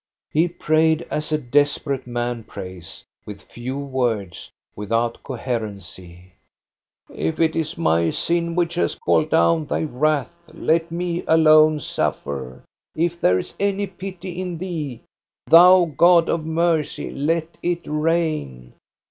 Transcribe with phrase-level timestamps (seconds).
[0.31, 6.33] He prayed as a desperate man prays, with few words, without coherency."
[7.13, 12.63] If it is my sin which has called down Thy wrath, let me alone suffer!
[12.95, 15.01] If there is any pity in Thee,
[15.45, 18.73] Thou God of mercy, let it rain